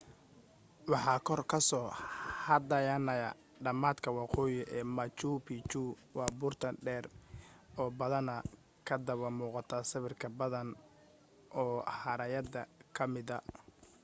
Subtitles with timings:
[0.91, 1.87] waxa kor ka soo
[2.45, 3.29] hadhaynaya
[3.63, 5.81] dhamaadka waqooyi ee machu picchu
[6.17, 7.05] waa buurtan dheer
[7.79, 8.41] oo badanaa
[8.87, 10.69] kadaba muuqata sawir badan
[11.61, 12.61] oo haraayada
[12.95, 13.37] ka mida